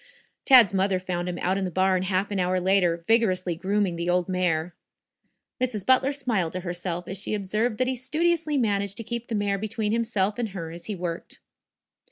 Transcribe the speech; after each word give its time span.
Tad's 0.45 0.73
mother 0.73 0.97
found 0.97 1.29
him 1.29 1.37
out 1.37 1.59
in 1.59 1.63
the 1.63 1.69
barn 1.69 2.01
half 2.01 2.31
an 2.31 2.39
hour 2.39 2.59
later, 2.59 3.05
vigorously 3.07 3.55
grooming 3.55 3.97
the 3.97 4.09
old 4.09 4.27
mare. 4.27 4.73
Mrs. 5.63 5.85
Butler 5.85 6.11
smiled 6.11 6.53
to 6.53 6.61
herself 6.61 7.07
as 7.07 7.19
she 7.19 7.35
observed 7.35 7.77
that 7.77 7.85
he 7.85 7.93
studiously 7.95 8.57
managed 8.57 8.97
to 8.97 9.03
keep 9.03 9.27
the 9.27 9.35
mare 9.35 9.59
between 9.59 9.91
himself 9.91 10.39
and 10.39 10.49
her 10.49 10.71
as 10.71 10.85
he 10.85 10.95
worked. 10.95 11.39